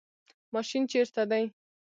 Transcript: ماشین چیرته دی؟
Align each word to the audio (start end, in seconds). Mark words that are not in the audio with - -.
ماشین 0.53 0.83
چیرته 0.91 1.23
دی؟ 1.29 1.45